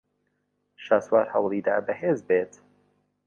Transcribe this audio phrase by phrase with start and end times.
[0.85, 2.53] شاسوار ھەوڵی دا بەھێز بێت.